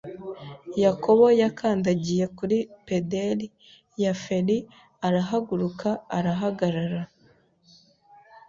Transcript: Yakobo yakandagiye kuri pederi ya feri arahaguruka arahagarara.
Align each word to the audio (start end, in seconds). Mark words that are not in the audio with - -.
Yakobo 0.83 1.25
yakandagiye 1.41 2.25
kuri 2.37 2.57
pederi 2.87 3.47
ya 4.03 4.13
feri 4.23 4.57
arahaguruka 5.07 5.89
arahagarara. 6.17 7.01